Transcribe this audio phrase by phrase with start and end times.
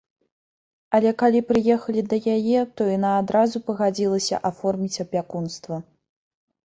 [0.99, 5.75] Але калі прыехалі да яе, то яна адразу пагадзілася аформіць апякунства.